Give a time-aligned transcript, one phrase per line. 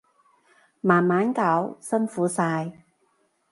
[0.81, 2.73] 慢慢搞，辛苦晒